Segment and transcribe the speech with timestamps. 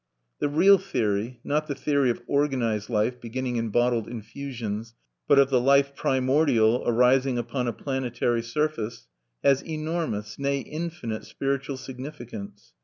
[0.39, 4.95] The real theory (not the theory of organized life beginning in bottled infusions,
[5.27, 9.05] but of the life primordial arising upon a planetary surface)
[9.43, 12.73] has enormous nay, infinite spiritual significance.